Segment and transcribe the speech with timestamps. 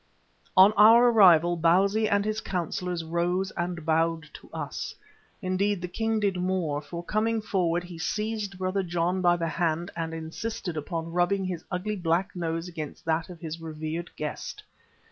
[0.57, 4.95] On our arrival Bausi and his councillors rose and bowed to us.
[5.43, 9.91] Indeed, the king did more, for coming forward he seized Brother John by the hand,
[9.95, 14.63] and insisted upon rubbing his ugly black nose against that of this revered guest.